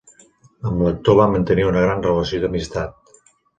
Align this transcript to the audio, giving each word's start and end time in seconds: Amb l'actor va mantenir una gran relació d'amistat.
Amb 0.69 0.81
l'actor 0.85 1.19
va 1.19 1.27
mantenir 1.35 1.67
una 1.73 1.85
gran 1.85 2.03
relació 2.09 2.43
d'amistat. 2.47 3.17